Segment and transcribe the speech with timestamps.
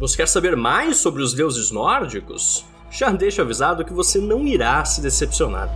[0.00, 2.64] Você quer saber mais sobre os deuses nórdicos?
[2.90, 5.68] Já deixo avisado que você não irá se decepcionar.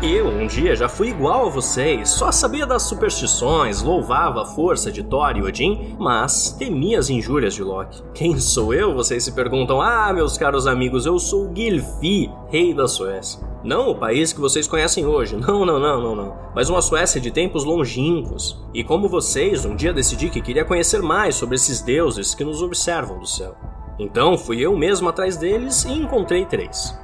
[0.00, 4.92] Eu, um dia, já fui igual a vocês, só sabia das superstições, louvava a força
[4.92, 8.00] de Thor e Odin, mas temia as injúrias de Loki.
[8.14, 8.94] Quem sou eu?
[8.94, 9.82] Vocês se perguntam.
[9.82, 13.40] Ah, meus caros amigos, eu sou Gilfi, rei da Suécia.
[13.64, 16.36] Não o país que vocês conhecem hoje, não, não, não, não, não.
[16.54, 18.56] Mas uma Suécia de tempos longínquos.
[18.72, 22.62] E como vocês, um dia decidi que queria conhecer mais sobre esses deuses que nos
[22.62, 23.56] observam do céu.
[23.98, 26.96] Então fui eu mesmo atrás deles e encontrei três: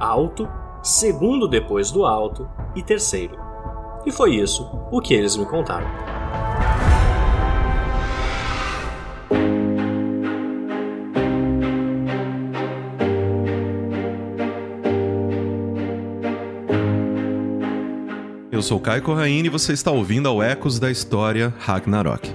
[0.00, 0.48] Alto,
[0.82, 3.36] segundo depois do alto e terceiro.
[4.06, 5.88] E foi isso o que eles me contaram.
[18.50, 22.30] Eu sou Caio Corraine e você está ouvindo ao Ecos da História Ragnarok.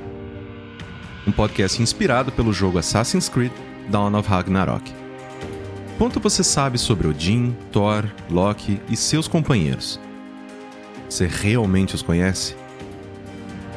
[1.27, 3.51] Um podcast inspirado pelo jogo Assassin's Creed
[3.89, 5.04] Dawn of Ragnarok.
[5.97, 9.97] Quanto você sabe sobre Odin, Thor, Loki e seus companheiros?
[11.09, 12.53] Você realmente os conhece?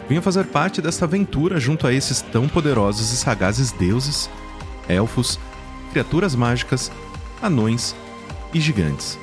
[0.08, 4.28] Venha fazer parte desta aventura junto a esses tão poderosos e sagazes deuses,
[4.88, 5.38] elfos,
[5.92, 6.90] criaturas mágicas,
[7.40, 7.94] anões
[8.52, 9.16] e gigantes.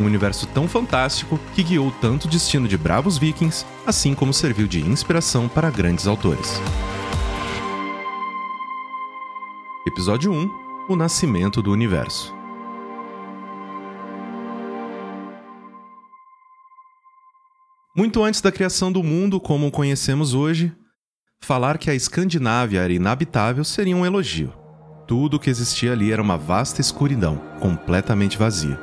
[0.00, 4.66] Um universo tão fantástico que guiou tanto o destino de bravos vikings, assim como serviu
[4.66, 6.58] de inspiração para grandes autores.
[9.86, 12.34] Episódio 1 o nascimento do universo.
[17.96, 20.74] Muito antes da criação do mundo como o conhecemos hoje,
[21.40, 24.52] falar que a Escandinávia era inabitável seria um elogio.
[25.06, 28.78] Tudo o que existia ali era uma vasta escuridão, completamente vazia.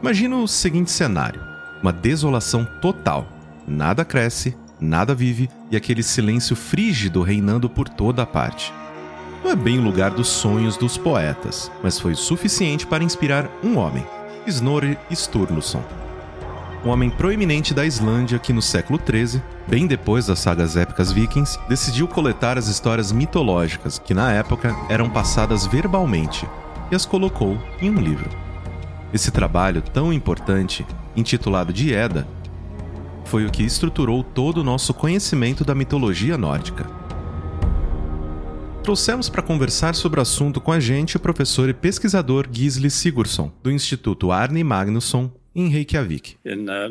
[0.00, 1.40] Imagina o seguinte cenário:
[1.80, 3.28] uma desolação total.
[3.68, 8.72] Nada cresce, nada vive e aquele silêncio frígido reinando por toda a parte.
[9.42, 13.78] Não é bem o lugar dos sonhos dos poetas, mas foi suficiente para inspirar um
[13.78, 14.04] homem,
[14.46, 15.82] Snorri Sturluson.
[16.84, 21.58] Um homem proeminente da Islândia que no século XIII, bem depois das sagas épicas vikings,
[21.68, 26.46] decidiu coletar as histórias mitológicas que na época eram passadas verbalmente
[26.90, 28.28] e as colocou em um livro.
[29.12, 30.86] Esse trabalho tão importante,
[31.16, 32.28] intitulado de Edda,
[33.24, 36.99] foi o que estruturou todo o nosso conhecimento da mitologia nórdica
[38.82, 43.52] Trouxemos para conversar sobre o assunto com a gente o professor e pesquisador Gisli Sigurdsson,
[43.62, 46.36] do Instituto Arne Magnusson, em Reykjavik.
[46.44, 46.90] Uh,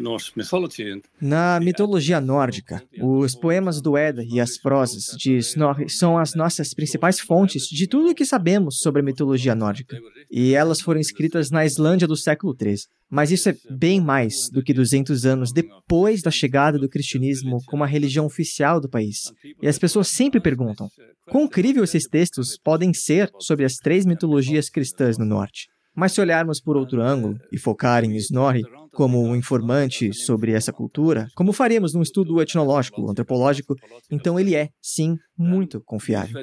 [1.22, 6.74] Na mitologia nórdica, os poemas do Edda e as prosas de Snorri são as nossas
[6.74, 9.98] principais fontes de tudo o que sabemos sobre a mitologia nórdica.
[10.30, 12.88] E elas foram escritas na Islândia do século XIII.
[13.10, 17.84] Mas isso é bem mais do que 200 anos depois da chegada do cristianismo como
[17.84, 19.32] a religião oficial do país.
[19.62, 20.88] E as pessoas sempre perguntam:
[21.28, 25.68] quão incrível esses textos podem ser sobre as três mitologias cristãs no norte?
[25.96, 30.74] Mas se olharmos por outro ângulo e focar em Snorri como um informante sobre essa
[30.74, 33.76] cultura, como faríamos num estudo etnológico, antropológico,
[34.10, 36.42] então ele é, sim, muito confiável.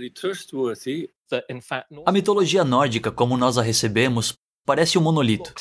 [2.04, 4.34] A mitologia nórdica, como nós a recebemos,
[4.64, 5.52] parece um monolito.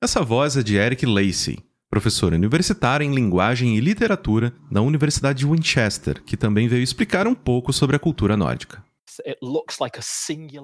[0.00, 5.46] Essa voz é de Eric Lacey, professor universitário em linguagem e literatura da Universidade de
[5.46, 8.82] Winchester, que também veio explicar um pouco sobre a cultura nórdica.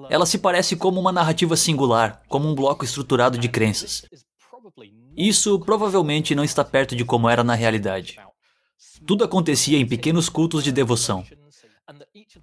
[0.09, 4.05] Ela se parece como uma narrativa singular, como um bloco estruturado de crenças.
[5.15, 8.17] Isso provavelmente não está perto de como era na realidade.
[9.05, 11.25] Tudo acontecia em pequenos cultos de devoção.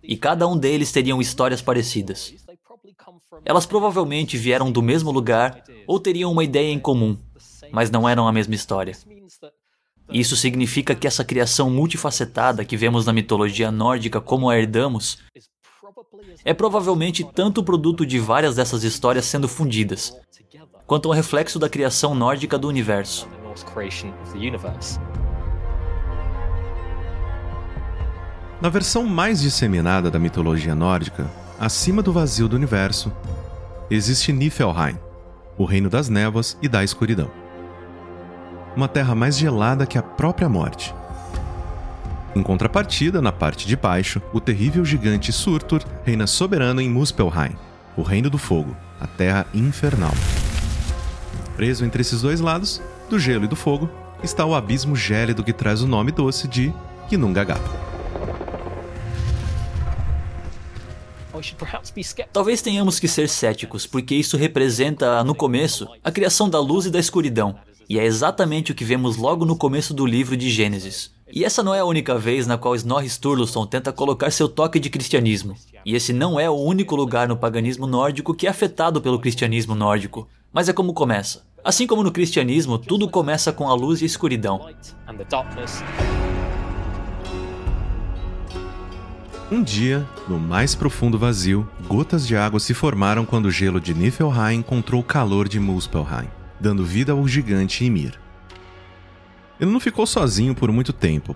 [0.03, 2.35] E cada um deles teriam histórias parecidas.
[3.45, 7.19] Elas provavelmente vieram do mesmo lugar ou teriam uma ideia em comum,
[7.71, 8.97] mas não eram a mesma história.
[10.13, 15.19] Isso significa que essa criação multifacetada que vemos na mitologia nórdica como a herdamos
[16.45, 20.17] é provavelmente tanto produto de várias dessas histórias sendo fundidas,
[20.87, 23.29] quanto um reflexo da criação nórdica do universo.
[28.61, 33.13] Na versão mais disseminada da mitologia nórdica, acima do vazio do universo,
[33.91, 34.99] existe Niflheim,
[35.59, 37.31] o reino das névoas e da escuridão.
[38.77, 40.95] uma terra mais gelada que a própria morte.
[42.37, 47.57] Em contrapartida, na parte de baixo, o terrível gigante Surtur reina soberano em Muspelheim,
[47.97, 50.13] o Reino do Fogo, a Terra Infernal.
[51.57, 53.89] Preso entre esses dois lados, do gelo e do fogo,
[54.23, 56.75] está o abismo gélido que traz o nome doce de
[57.09, 57.59] Ginnungagap.
[62.35, 66.91] Talvez tenhamos que ser céticos, porque isso representa, no começo, a criação da luz e
[66.91, 67.57] da escuridão.
[67.89, 71.16] E é exatamente o que vemos logo no começo do livro de Gênesis.
[71.33, 74.79] E essa não é a única vez na qual Snorri Sturluson tenta colocar seu toque
[74.79, 75.57] de cristianismo.
[75.85, 79.75] E esse não é o único lugar no paganismo nórdico que é afetado pelo cristianismo
[79.75, 80.29] nórdico.
[80.53, 81.45] Mas é como começa.
[81.65, 84.69] Assim como no cristianismo, tudo começa com a luz e a escuridão.
[89.51, 93.95] Um dia, no mais profundo vazio, gotas de água se formaram quando o gelo de
[93.95, 96.29] Niflheim encontrou o calor de Muspelheim,
[96.61, 98.26] dando vida ao gigante Ymir.
[99.61, 101.35] Ele não ficou sozinho por muito tempo,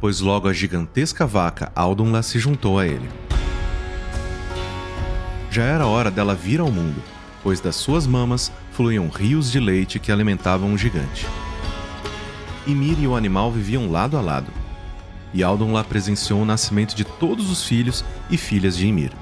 [0.00, 3.08] pois logo a gigantesca vaca Aldunla se juntou a ele.
[5.50, 7.02] Já era hora dela vir ao mundo,
[7.42, 11.26] pois das suas mamas fluíam rios de leite que alimentavam o gigante.
[12.66, 14.50] Ymir e o animal viviam lado a lado,
[15.32, 19.12] e Aldon lá presenciou o nascimento de todos os filhos e filhas de Ymir.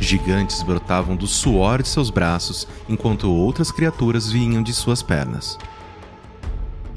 [0.00, 5.58] Gigantes brotavam do suor de seus braços, enquanto outras criaturas vinham de suas pernas.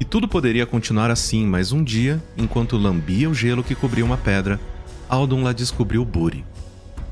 [0.00, 4.16] E tudo poderia continuar assim, mas um dia, enquanto lambia o gelo que cobria uma
[4.16, 4.58] pedra,
[5.08, 6.44] Aldon lá descobriu Buri,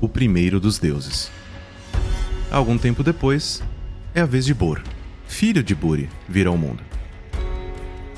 [0.00, 1.31] o primeiro dos deuses.
[2.50, 3.62] Algum tempo depois,
[4.14, 4.82] é a vez de Bor,
[5.29, 6.82] filho de Buri, vir ao mundo.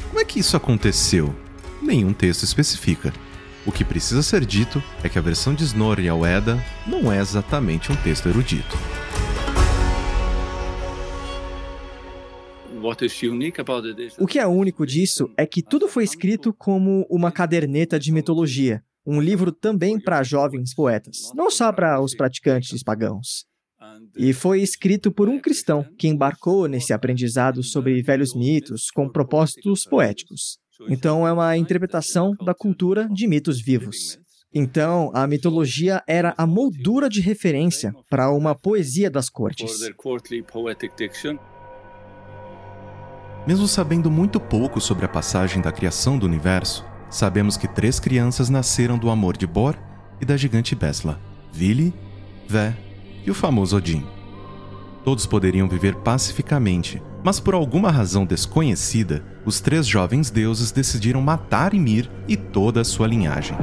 [0.08, 1.34] Como é que isso aconteceu?
[1.82, 3.12] nenhum texto especifica.
[3.66, 7.18] O que precisa ser dito é que a versão de Snorri ao Edda não é
[7.18, 8.78] exatamente um texto erudito.
[14.18, 18.82] O que é único disso é que tudo foi escrito como uma caderneta de mitologia,
[19.06, 23.44] um livro também para jovens poetas, não só para os praticantes pagãos.
[24.16, 29.84] E foi escrito por um cristão que embarcou nesse aprendizado sobre velhos mitos com propósitos
[29.84, 30.58] poéticos.
[30.88, 34.18] Então, é uma interpretação da cultura de mitos vivos.
[34.52, 39.70] Então, a mitologia era a moldura de referência para uma poesia das cortes.
[43.46, 48.50] Mesmo sabendo muito pouco sobre a passagem da criação do universo, sabemos que três crianças
[48.50, 49.76] nasceram do amor de Bor
[50.20, 51.18] e da gigante Besla:
[51.52, 51.94] Vili,
[52.46, 52.76] Vé
[53.24, 54.04] e o famoso Odin.
[55.04, 61.72] Todos poderiam viver pacificamente, mas por alguma razão desconhecida, os três jovens deuses decidiram matar
[61.72, 63.56] Ymir e toda a sua linhagem.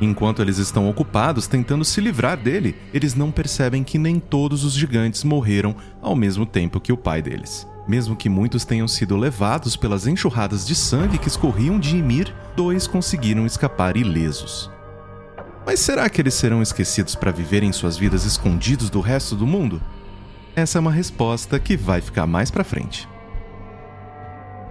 [0.00, 4.74] Enquanto eles estão ocupados tentando se livrar dele, eles não percebem que nem todos os
[4.74, 7.66] gigantes morreram ao mesmo tempo que o pai deles.
[7.88, 12.86] Mesmo que muitos tenham sido levados pelas enxurradas de sangue que escorriam de Ymir, dois
[12.86, 14.70] conseguiram escapar ilesos.
[15.66, 19.82] Mas será que eles serão esquecidos para viverem suas vidas escondidos do resto do mundo?
[20.54, 23.08] Essa é uma resposta que vai ficar mais para frente.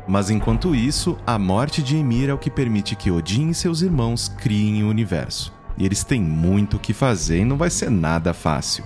[0.07, 3.81] Mas enquanto isso, a morte de Emir é o que permite que Odin e seus
[3.81, 5.54] irmãos criem o universo.
[5.77, 8.86] E eles têm muito o que fazer e não vai ser nada fácil.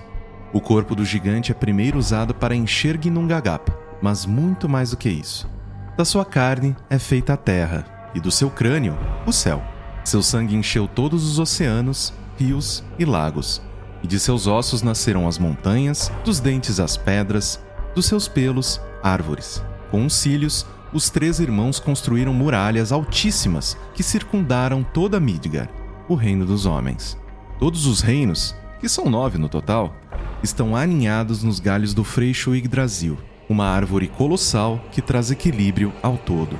[0.52, 3.72] O corpo do gigante é primeiro usado para encher Ginnungagap,
[4.02, 5.48] mas muito mais do que isso.
[5.96, 9.62] Da sua carne é feita a terra, e do seu crânio, o céu.
[10.04, 13.62] Seu sangue encheu todos os oceanos, rios e lagos,
[14.02, 17.62] e de seus ossos nasceram as montanhas, dos dentes as pedras,
[17.94, 19.64] dos seus pelos, árvores.
[19.90, 25.70] Com os cílios, os três irmãos construíram muralhas altíssimas que circundaram toda Midgar,
[26.08, 27.18] o reino dos homens.
[27.58, 29.96] Todos os reinos, que são nove no total,
[30.42, 33.16] estão aninhados nos galhos do Freixo Yggdrasil,
[33.48, 36.58] uma árvore colossal que traz equilíbrio ao todo.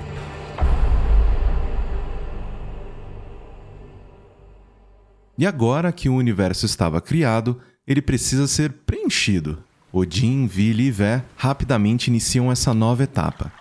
[5.36, 9.62] E agora que o universo estava criado, ele precisa ser preenchido.
[9.92, 13.52] Odin, Vili e Vé rapidamente iniciam essa nova etapa.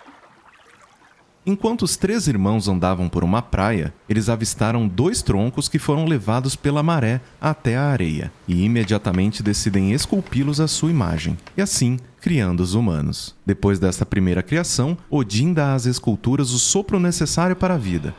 [1.44, 6.54] Enquanto os três irmãos andavam por uma praia, eles avistaram dois troncos que foram levados
[6.54, 12.60] pela maré até a areia e imediatamente decidem esculpi-los à sua imagem, e assim criando
[12.60, 13.34] os humanos.
[13.44, 18.14] Depois desta primeira criação, Odin dá às esculturas o sopro necessário para a vida.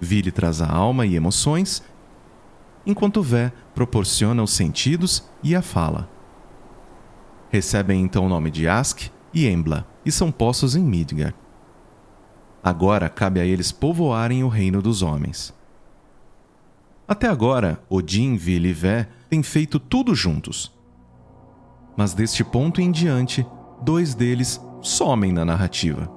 [0.00, 1.82] Vili traz a alma e emoções,
[2.86, 6.08] enquanto Vé proporciona os sentidos e a fala.
[7.50, 9.02] Recebem então o nome de Ask
[9.34, 11.34] e Embla e são postos em Midgard.
[12.64, 15.52] Agora cabe a eles povoarem o reino dos homens.
[17.06, 20.72] Até agora, Odin, Vili e Vé têm feito tudo juntos.
[21.94, 23.46] Mas deste ponto em diante,
[23.82, 26.10] dois deles somem na narrativa.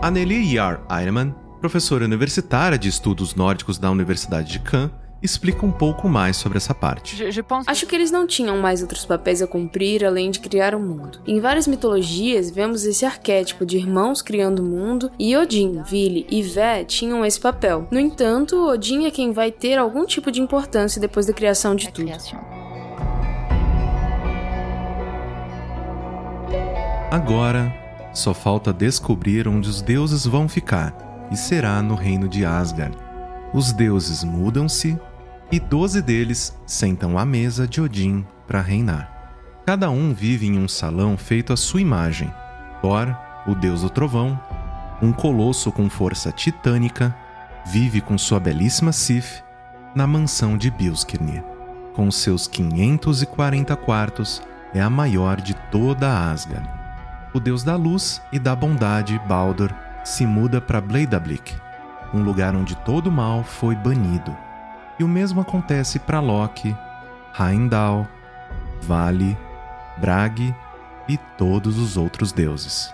[0.00, 4.92] Anneli Yar Eiremann, professora universitária de estudos nórdicos da Universidade de Cannes,
[5.22, 7.22] explica um pouco mais sobre essa parte.
[7.66, 10.82] Acho que eles não tinham mais outros papéis a cumprir além de criar o um
[10.82, 11.20] mundo.
[11.26, 16.42] Em várias mitologias, vemos esse arquétipo de irmãos criando o mundo, e Odin, Vili e
[16.42, 17.86] Vé tinham esse papel.
[17.90, 21.90] No entanto, Odin é quem vai ter algum tipo de importância depois da criação de
[21.90, 22.10] tudo.
[27.10, 27.72] Agora,
[28.12, 32.96] só falta descobrir onde os deuses vão ficar, e será no reino de Asgard.
[33.52, 34.96] Os deuses mudam-se
[35.52, 39.10] e doze deles sentam à mesa de Odin para reinar.
[39.66, 42.32] Cada um vive em um salão feito à sua imagem.
[42.80, 43.14] Thor,
[43.46, 44.40] o deus do trovão,
[45.02, 47.14] um colosso com força titânica,
[47.66, 49.42] vive com sua belíssima Sif
[49.94, 51.42] na mansão de Bilskirnir.
[51.94, 54.42] Com seus 540 quartos,
[54.72, 56.68] é a maior de toda Asgard.
[57.34, 59.72] O deus da luz e da bondade, Baldur,
[60.04, 61.54] se muda para Bleidablick,
[62.14, 64.36] um lugar onde todo mal foi banido.
[65.00, 66.76] E o mesmo acontece para Loki,
[67.40, 68.06] Heimdall,
[68.82, 69.34] Vale,
[69.96, 70.54] Bragi
[71.08, 72.92] e todos os outros deuses.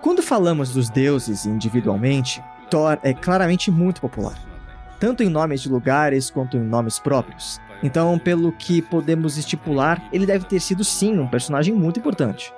[0.00, 4.38] Quando falamos dos deuses individualmente, Thor é claramente muito popular,
[4.98, 7.60] tanto em nomes de lugares quanto em nomes próprios.
[7.82, 12.50] Então, pelo que podemos estipular, ele deve ter sido sim um personagem muito importante.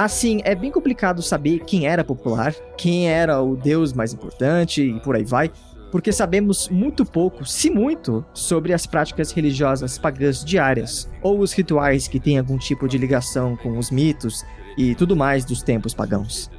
[0.00, 4.98] Assim, é bem complicado saber quem era popular, quem era o deus mais importante e
[5.00, 5.50] por aí vai,
[5.92, 12.08] porque sabemos muito pouco, se muito, sobre as práticas religiosas pagãs diárias, ou os rituais
[12.08, 14.42] que têm algum tipo de ligação com os mitos
[14.74, 16.50] e tudo mais dos tempos pagãos.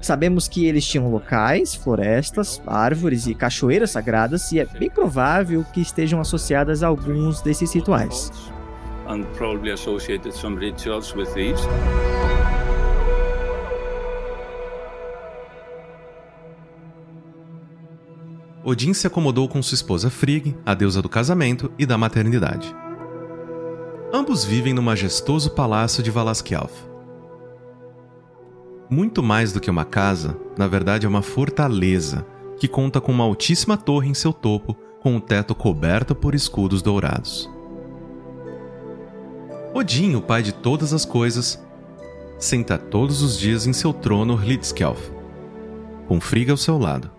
[0.00, 5.80] Sabemos que eles tinham locais, florestas, árvores e cachoeiras sagradas, e é bem provável que
[5.80, 8.51] estejam associadas a alguns desses rituais
[9.12, 11.60] and probably associated some rituals with these.
[18.64, 22.74] Odin se acomodou com sua esposa Frigg, a deusa do casamento e da maternidade.
[24.12, 26.72] Ambos vivem no majestoso palácio de Valaskjalf.
[28.88, 32.24] Muito mais do que uma casa, na verdade é uma fortaleza
[32.58, 36.82] que conta com uma altíssima torre em seu topo, com o teto coberto por escudos
[36.82, 37.50] dourados.
[39.74, 41.62] Odin, o pai de todas as coisas,
[42.38, 45.10] senta todos os dias em seu trono Hlidskjalf,
[46.06, 47.10] com Frigga ao seu lado.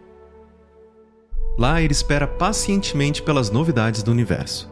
[1.58, 4.72] Lá ele espera pacientemente pelas novidades do universo.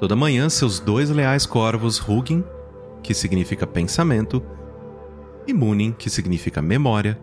[0.00, 2.42] Toda manhã, seus dois leais corvos Hugin,
[3.02, 4.42] que significa pensamento,
[5.46, 7.20] e Munin, que significa memória,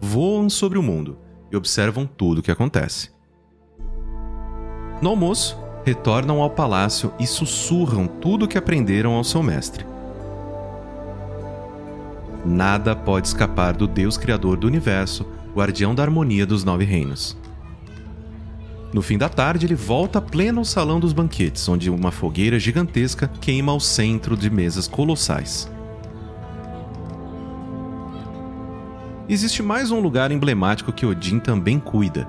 [0.00, 1.18] voam sobre o mundo
[1.52, 3.10] e observam tudo o que acontece.
[5.02, 9.86] No almoço, retornam ao palácio e sussurram tudo o que aprenderam ao seu mestre.
[12.44, 17.36] Nada pode escapar do Deus Criador do universo, guardião da harmonia dos nove reinos.
[18.92, 23.28] No fim da tarde, ele volta pleno ao salão dos banquetes, onde uma fogueira gigantesca
[23.40, 25.70] queima ao centro de mesas colossais.
[29.28, 32.26] Existe mais um lugar emblemático que Odin também cuida: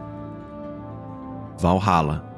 [1.58, 2.31] Valhalla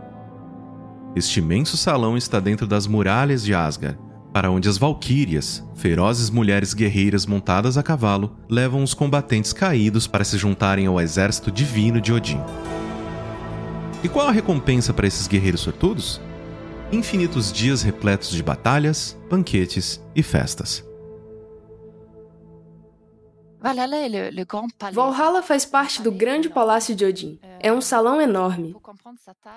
[1.16, 3.98] este imenso salão está dentro das muralhas de Asgard,
[4.34, 10.24] para onde as valquírias, ferozes mulheres guerreiras montadas a cavalo, levam os combatentes caídos para
[10.24, 12.42] se juntarem ao exército divino de Odin.
[14.04, 16.20] E qual a recompensa para esses guerreiros sortudos?
[16.92, 20.84] Infinitos dias repletos de batalhas, banquetes e festas.
[24.92, 27.40] Valhalla faz parte do grande palácio de Odin.
[27.62, 28.76] É um salão enorme.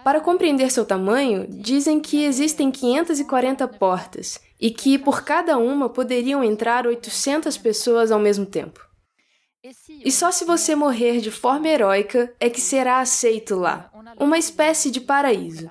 [0.04, 6.44] Para compreender seu tamanho, dizem que existem 540 portas e que por cada uma poderiam
[6.44, 8.80] entrar 800 pessoas ao mesmo tempo.
[10.04, 14.88] E só se você morrer de forma heróica é que será aceito lá, uma espécie
[14.88, 15.68] de paraíso.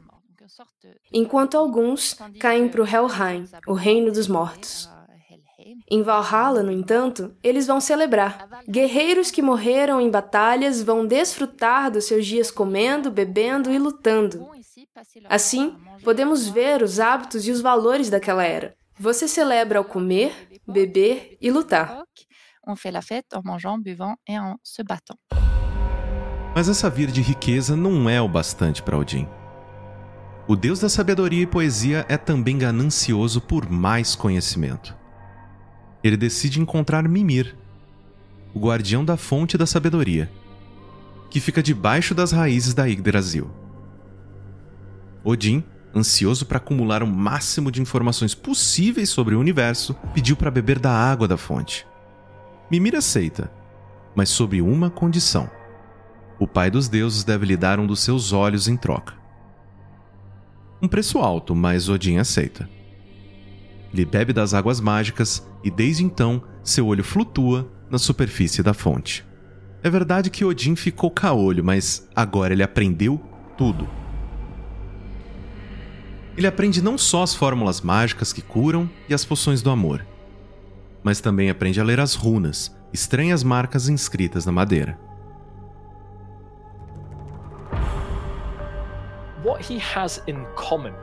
[1.14, 4.90] Enquanto alguns caem para o Helheim, o reino dos mortos.
[5.90, 8.50] Em Valhalla, no entanto, eles vão celebrar.
[8.68, 14.50] Guerreiros que morreram em batalhas vão desfrutar dos seus dias comendo, bebendo e lutando.
[15.30, 18.76] Assim, podemos ver os hábitos e os valores daquela era.
[18.98, 22.04] Você celebra ao comer, beber e lutar.
[26.56, 29.28] Mas essa vida de riqueza não é o bastante para Odin.
[30.48, 34.96] O deus da sabedoria e poesia é também ganancioso por mais conhecimento
[36.08, 37.56] ele decide encontrar Mimir,
[38.54, 40.32] o guardião da fonte da sabedoria,
[41.32, 43.50] que fica debaixo das raízes da Yggdrasil.
[45.24, 45.64] Odin,
[45.96, 50.92] ansioso para acumular o máximo de informações possíveis sobre o universo, pediu para beber da
[50.92, 51.88] água da fonte.
[52.70, 53.52] Mimir aceita,
[54.14, 55.50] mas sob uma condição.
[56.38, 59.16] O pai dos deuses deve lhe dar um dos seus olhos em troca.
[60.80, 62.70] Um preço alto, mas Odin aceita.
[63.96, 69.26] Ele bebe das águas mágicas e desde então seu olho flutua na superfície da fonte.
[69.82, 73.22] É verdade que Odin ficou caolho, mas agora ele aprendeu
[73.58, 73.88] tudo.
[76.36, 80.06] Ele aprende não só as fórmulas mágicas que curam e as poções do amor,
[81.02, 85.00] mas também aprende a ler as runas, estranhas marcas inscritas na madeira.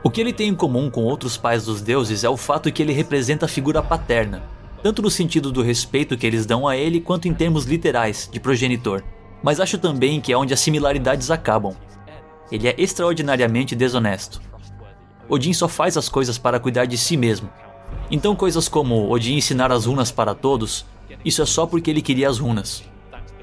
[0.03, 2.81] O que ele tem em comum com outros pais dos deuses é o fato que
[2.81, 4.43] ele representa a figura paterna,
[4.81, 8.41] tanto no sentido do respeito que eles dão a ele quanto em termos literais, de
[8.41, 9.01] progenitor.
[9.41, 11.73] Mas acho também que é onde as similaridades acabam.
[12.51, 14.41] Ele é extraordinariamente desonesto.
[15.29, 17.49] Odin só faz as coisas para cuidar de si mesmo.
[18.11, 20.85] Então coisas como Odin ensinar as runas para todos,
[21.23, 22.83] isso é só porque ele queria as runas.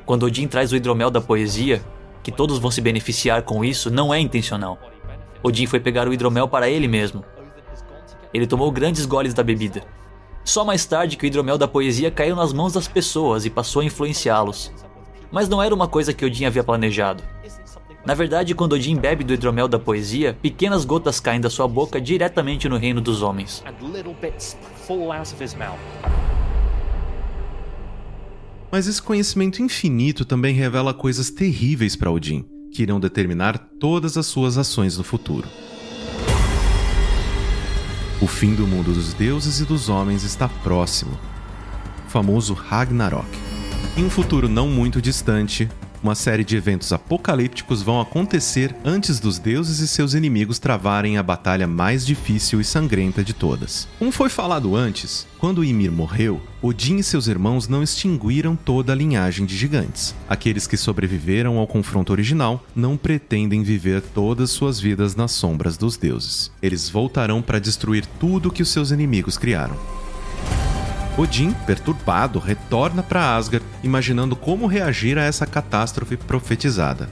[0.05, 1.83] Quando Odin traz o hidromel da poesia,
[2.23, 4.79] que todos vão se beneficiar com isso, não é intencional.
[5.43, 7.25] Odin foi pegar o hidromel para ele mesmo.
[8.33, 9.83] Ele tomou grandes goles da bebida.
[10.45, 13.83] Só mais tarde que o hidromel da poesia caiu nas mãos das pessoas e passou
[13.83, 14.73] a influenciá-los.
[15.31, 17.23] Mas não era uma coisa que Odin havia planejado.
[18.05, 22.01] Na verdade, quando Odin bebe do hidromel da poesia, pequenas gotas caem da sua boca
[22.01, 23.63] diretamente no reino dos homens.
[28.73, 34.27] Mas esse conhecimento infinito também revela coisas terríveis para Odin, que irão determinar todas as
[34.27, 35.49] suas ações no futuro.
[38.21, 41.19] O fim do mundo dos deuses e dos homens está próximo.
[42.07, 43.27] O famoso Ragnarok.
[43.97, 45.69] Em um futuro não muito distante,
[46.03, 51.23] uma série de eventos apocalípticos vão acontecer antes dos deuses e seus inimigos travarem a
[51.23, 53.87] batalha mais difícil e sangrenta de todas.
[53.99, 58.97] Como foi falado antes, quando Ymir morreu, Odin e seus irmãos não extinguiram toda a
[58.97, 60.15] linhagem de gigantes.
[60.29, 65.97] Aqueles que sobreviveram ao confronto original não pretendem viver todas suas vidas nas sombras dos
[65.97, 66.51] deuses.
[66.63, 69.77] Eles voltarão para destruir tudo que os seus inimigos criaram.
[71.21, 77.11] Odin, perturbado, retorna para Asgard, imaginando como reagir a essa catástrofe profetizada.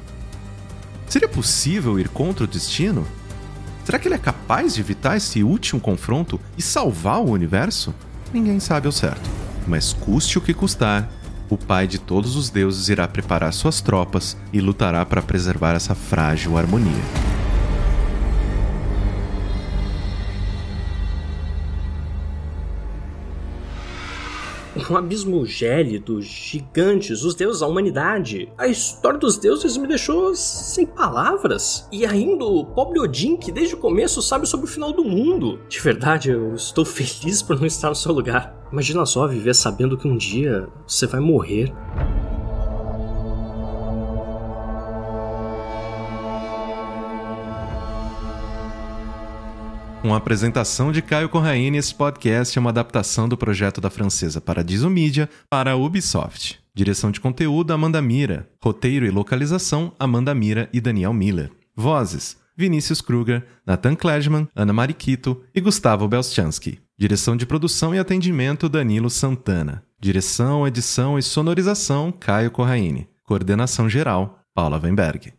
[1.07, 3.07] Seria possível ir contra o destino?
[3.85, 7.95] Será que ele é capaz de evitar esse último confronto e salvar o universo?
[8.33, 9.29] Ninguém sabe ao certo.
[9.67, 11.11] Mas custe o que custar,
[11.51, 15.95] o pai de todos os deuses irá preparar suas tropas e lutará para preservar essa
[15.95, 17.28] frágil harmonia.
[24.93, 28.51] Um abismo gélido, gigantes, os deuses, a humanidade.
[28.57, 31.89] A história dos deuses me deixou sem palavras.
[31.93, 35.61] E ainda o pobre Odin, que desde o começo sabe sobre o final do mundo.
[35.69, 38.57] De verdade, eu estou feliz por não estar no seu lugar.
[38.71, 41.73] Imagina só viver sabendo que um dia você vai morrer.
[50.01, 54.41] Com a apresentação de Caio Corraine, esse podcast é uma adaptação do projeto da francesa
[54.41, 56.61] Paradiso Media para a Ubisoft.
[56.73, 58.49] Direção de conteúdo, Amanda Mira.
[58.63, 61.51] Roteiro e localização, Amanda Mira e Daniel Miller.
[61.75, 66.79] Vozes, Vinícius Kruger, Nathan Klesman, Ana Mariquito e Gustavo Belchansky.
[66.97, 69.83] Direção de produção e atendimento, Danilo Santana.
[70.01, 73.09] Direção, edição e sonorização, Caio Corraine.
[73.25, 75.38] Coordenação geral, Paula Weinberg.